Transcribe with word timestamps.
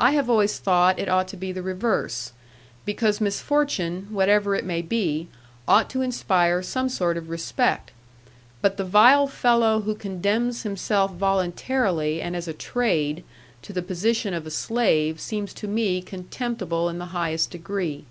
I 0.00 0.10
have 0.10 0.28
always 0.28 0.58
thought 0.58 0.98
it 0.98 1.08
ought 1.08 1.28
to 1.28 1.36
be 1.36 1.52
the 1.52 1.62
reverse, 1.62 2.32
because 2.84 3.20
misfortune, 3.20 4.08
whatever 4.10 4.56
it 4.56 4.64
may 4.64 4.82
be, 4.82 5.28
ought 5.68 5.88
to 5.90 6.02
inspire 6.02 6.64
some 6.64 6.88
sort 6.88 7.16
of 7.16 7.30
respect; 7.30 7.92
but 8.60 8.76
the 8.76 8.82
vile 8.84 9.28
fellow 9.28 9.82
who 9.82 9.94
condemns 9.94 10.64
himself 10.64 11.12
voluntarily 11.12 12.20
and 12.20 12.34
as 12.34 12.48
a 12.48 12.52
trade 12.54 13.22
to 13.62 13.72
the 13.72 13.82
position 13.82 14.34
of 14.34 14.48
a 14.48 14.50
slave 14.50 15.20
seems 15.20 15.54
to 15.54 15.68
me 15.68 16.02
contemptible 16.02 16.88
in 16.88 16.98
the 16.98 17.06
highest 17.14 17.52
degree. 17.52 18.04